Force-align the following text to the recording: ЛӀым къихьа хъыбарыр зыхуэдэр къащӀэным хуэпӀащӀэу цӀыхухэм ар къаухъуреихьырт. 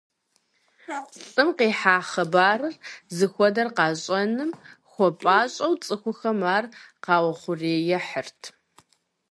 ЛӀым 1.33 1.49
къихьа 1.57 1.95
хъыбарыр 2.09 2.75
зыхуэдэр 3.15 3.67
къащӀэным 3.77 4.51
хуэпӀащӀэу 4.91 5.73
цӀыхухэм 5.85 6.39
ар 6.55 6.65
къаухъуреихьырт. 7.03 8.41